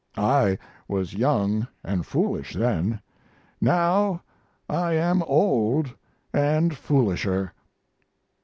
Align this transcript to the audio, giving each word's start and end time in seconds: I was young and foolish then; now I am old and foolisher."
I 0.17 0.57
was 0.87 1.13
young 1.13 1.67
and 1.83 2.07
foolish 2.07 2.53
then; 2.53 2.99
now 3.61 4.23
I 4.67 4.93
am 4.93 5.21
old 5.21 5.93
and 6.33 6.75
foolisher." 6.75 7.53